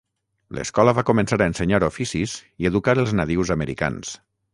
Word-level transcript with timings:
L'escola 0.59 0.93
va 0.99 1.03
començar 1.09 1.37
a 1.39 1.47
ensenyar 1.51 1.79
oficis 1.87 2.33
i 2.65 2.71
educar 2.71 2.97
els 3.05 3.13
nadius 3.21 3.53
americans. 3.59 4.15